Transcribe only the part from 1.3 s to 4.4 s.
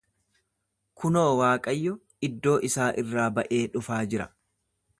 Waaqayyo iddoo isaa irraa ba'ee dhufaa jira.